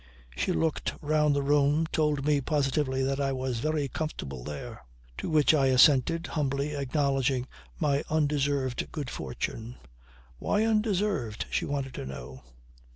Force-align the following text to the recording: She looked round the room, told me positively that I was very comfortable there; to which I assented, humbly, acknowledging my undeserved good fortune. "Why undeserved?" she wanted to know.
She 0.35 0.51
looked 0.51 0.95
round 0.99 1.35
the 1.35 1.43
room, 1.43 1.85
told 1.91 2.25
me 2.25 2.41
positively 2.41 3.03
that 3.03 3.19
I 3.21 3.31
was 3.33 3.59
very 3.59 3.87
comfortable 3.87 4.43
there; 4.43 4.81
to 5.19 5.29
which 5.29 5.53
I 5.53 5.67
assented, 5.67 6.25
humbly, 6.25 6.75
acknowledging 6.75 7.45
my 7.79 8.03
undeserved 8.09 8.91
good 8.91 9.11
fortune. 9.11 9.75
"Why 10.39 10.63
undeserved?" 10.65 11.45
she 11.51 11.65
wanted 11.65 11.93
to 11.93 12.07
know. 12.07 12.41